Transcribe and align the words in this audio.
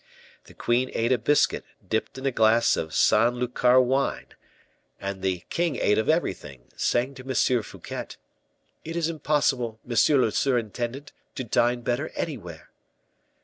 The 0.45 0.55
queen 0.55 0.89
ate 0.95 1.11
a 1.11 1.19
biscuit 1.19 1.63
dipped 1.87 2.17
in 2.17 2.25
a 2.25 2.31
glass 2.31 2.75
of 2.75 2.91
San 2.95 3.35
Lucar 3.35 3.79
wine; 3.79 4.29
and 4.99 5.21
the 5.21 5.43
king 5.51 5.75
ate 5.75 5.99
of 5.99 6.09
everything, 6.09 6.71
saying 6.75 7.13
to 7.13 7.23
M. 7.23 7.61
Fouquet: 7.61 8.07
"It 8.83 8.95
is 8.95 9.09
impossible, 9.09 9.79
monsieur 9.85 10.17
le 10.17 10.31
surintendant, 10.31 11.11
to 11.35 11.43
dine 11.43 11.81
better 11.81 12.09
anywhere." 12.15 12.71